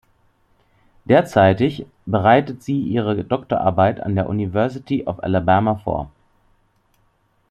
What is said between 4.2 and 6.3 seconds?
University of Alabama vor.